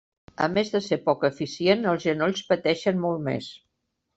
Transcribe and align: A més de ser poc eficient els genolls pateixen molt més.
A 0.45 0.45
més 0.53 0.71
de 0.75 0.81
ser 0.85 0.97
poc 1.09 1.27
eficient 1.29 1.85
els 1.91 2.07
genolls 2.07 2.43
pateixen 2.51 3.01
molt 3.07 3.25
més. 3.29 3.55